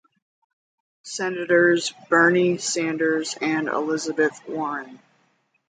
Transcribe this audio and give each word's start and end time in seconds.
Senators 1.03 1.93
Bernie 2.09 2.57
Sanders 2.57 3.37
and 3.39 3.67
Elizabeth 3.67 4.41
Warren. 4.49 4.97